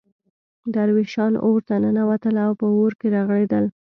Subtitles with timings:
[0.73, 3.65] درویشان اورته ننوتل او په اور کې رغړېدل.